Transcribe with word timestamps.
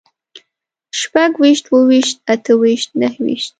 شپږويشت، 0.99 1.65
اووهويشت، 1.67 2.17
اتهويشت، 2.33 2.89
نههويشت 3.01 3.49